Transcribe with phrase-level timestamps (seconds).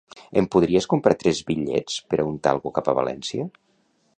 [0.39, 3.47] Em podries comprar tres bitllets per un Talgo cap a València?